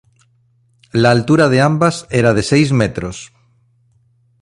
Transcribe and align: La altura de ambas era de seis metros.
La 0.93 1.11
altura 1.11 1.47
de 1.47 1.61
ambas 1.61 2.07
era 2.09 2.33
de 2.33 2.41
seis 2.41 2.71
metros. 2.71 3.21